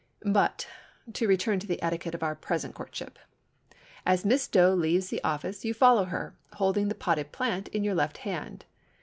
[0.25, 0.67] But
[1.13, 3.19] to return to the etiquette of our present courtship.
[4.03, 7.93] As Miss Doe leaves the office you follow her, holding the potted plant in your
[7.93, 8.65] left hand.